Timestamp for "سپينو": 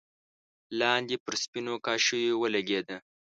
1.43-1.73